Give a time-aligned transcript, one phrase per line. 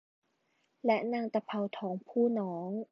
[0.85, 2.71] และนางตะเภาทองผู้น้อง